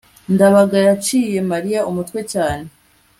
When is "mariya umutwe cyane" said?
1.51-2.65